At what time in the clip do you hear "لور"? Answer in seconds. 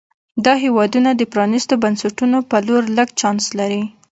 2.67-2.83